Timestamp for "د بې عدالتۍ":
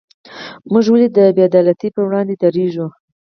1.15-1.89